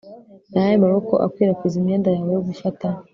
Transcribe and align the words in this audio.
Ni 0.51 0.57
ayahe 0.61 0.77
maboko 0.83 1.13
akwirakwiza 1.25 1.75
imyenda 1.77 2.07
yawe 2.15 2.31
yo 2.35 2.43
gufata 2.47 2.87